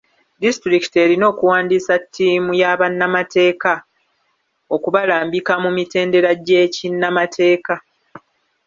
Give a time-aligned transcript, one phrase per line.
[0.41, 3.73] Disitulikiti erina okuwandiisa ttiimu ya bannamateeka
[4.75, 7.75] okubalambika mu mitendera gy'ekinnamateeka.